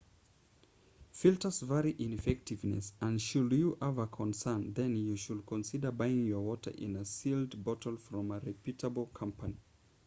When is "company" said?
9.05-9.55